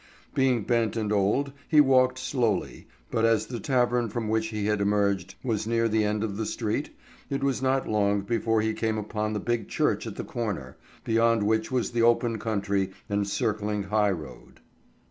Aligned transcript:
Being 0.33 0.63
bent 0.63 0.97
and 0.97 1.13
old 1.13 1.51
he 1.69 1.79
walked 1.79 2.17
slowly, 2.17 2.87
but 3.11 3.23
as 3.23 3.45
the 3.45 3.59
tavern 3.59 4.09
from 4.09 4.29
which 4.29 4.47
he 4.47 4.65
had 4.65 4.81
emerged 4.81 5.35
was 5.43 5.67
near 5.67 5.87
the 5.87 6.03
end 6.03 6.23
of 6.23 6.37
the 6.37 6.45
street, 6.47 6.89
it 7.29 7.43
was 7.43 7.61
not 7.61 7.87
long 7.87 8.21
before 8.21 8.61
he 8.61 8.73
came 8.73 8.97
upon 8.97 9.33
the 9.33 9.39
big 9.39 9.67
church 9.69 10.07
at 10.07 10.15
the 10.15 10.23
corner, 10.23 10.75
beyond 11.03 11.43
which 11.43 11.71
was 11.71 11.91
the 11.91 12.01
open 12.01 12.39
country 12.39 12.89
and 13.09 13.27
circling 13.27 13.83
highroad. 13.93 14.59